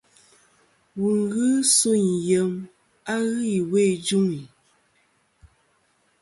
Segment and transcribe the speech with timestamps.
[0.99, 1.45] Wù ghɨ
[1.75, 2.51] suyn yem
[3.13, 4.41] a ghɨ iwo i juŋi.